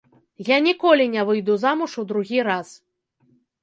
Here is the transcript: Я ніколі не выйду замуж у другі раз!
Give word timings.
Я 0.47 0.57
ніколі 0.67 1.07
не 1.13 1.27
выйду 1.29 1.61
замуж 1.67 1.91
у 2.05 2.09
другі 2.15 2.39
раз! 2.53 2.67